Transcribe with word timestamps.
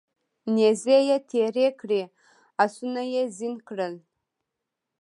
نیزې 0.55 0.97
یې 1.09 1.17
تیرې 1.29 1.67
کړې 1.79 2.01
اسونه 2.63 3.01
یې 3.13 3.23
زین 3.37 3.55
کړل 3.67 3.93